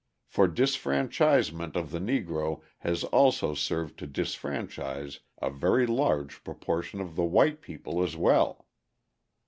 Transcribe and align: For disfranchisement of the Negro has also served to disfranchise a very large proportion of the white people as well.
For 0.25 0.47
disfranchisement 0.47 1.75
of 1.75 1.91
the 1.91 1.99
Negro 1.99 2.61
has 2.79 3.03
also 3.03 3.53
served 3.53 3.99
to 3.99 4.07
disfranchise 4.07 5.19
a 5.39 5.51
very 5.51 5.85
large 5.85 6.43
proportion 6.43 6.99
of 7.01 7.15
the 7.15 7.23
white 7.23 7.61
people 7.61 8.03
as 8.03 8.17
well. 8.17 8.65